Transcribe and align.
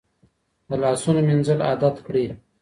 د 0.67 0.71
لاسونو 0.83 1.19
مینځل 1.27 1.59
عادت 1.67 1.95
کړئ. 2.05 2.25